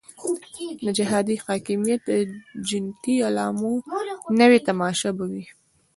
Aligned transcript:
د 0.85 0.87
جهادي 0.97 1.35
حاکمیت 1.45 2.01
د 2.09 2.11
جنتي 2.69 3.15
علایمو 3.27 3.73
نوې 4.39 4.59
تماشه 4.67 5.09
به 5.17 5.25
وي. 5.31 5.45